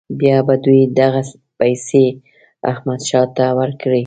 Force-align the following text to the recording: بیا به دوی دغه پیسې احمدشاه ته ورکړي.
بیا 0.19 0.37
به 0.47 0.55
دوی 0.65 0.81
دغه 0.99 1.21
پیسې 1.59 2.05
احمدشاه 2.71 3.25
ته 3.37 3.45
ورکړي. 3.59 3.99